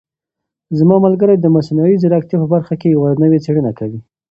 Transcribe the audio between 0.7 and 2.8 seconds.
زما ملګری د مصنوعي ځیرکتیا په برخه